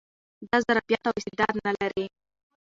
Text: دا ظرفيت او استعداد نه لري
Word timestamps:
دا 0.53 0.57
ظرفيت 0.67 1.01
او 1.07 1.13
استعداد 1.17 1.55
نه 1.65 1.71
لري 1.81 2.05